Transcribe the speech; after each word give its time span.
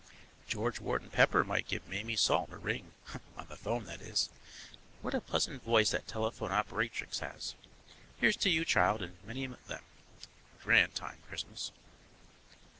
George 0.47 0.79
Wharton 0.81 1.11
Pepper 1.11 1.43
might 1.43 1.67
give 1.67 1.87
Mayme 1.87 2.15
Salt 2.17 2.49
a 2.49 2.57
ring 2.57 2.91
(on 3.37 3.45
the 3.49 3.55
phone, 3.55 3.83
that 3.85 4.01
is). 4.01 4.31
What 5.03 5.13
a 5.13 5.21
pleasant 5.21 5.61
voice 5.61 5.91
that 5.91 6.07
telephone 6.07 6.49
operatrix 6.49 7.19
has. 7.19 7.53
Here's 8.17 8.35
to 8.37 8.49
you, 8.49 8.65
child, 8.65 9.03
and 9.03 9.15
many 9.23 9.45
of 9.45 9.67
them. 9.67 9.83
Grand 10.63 10.95
time, 10.95 11.19
Christmas. 11.29 11.71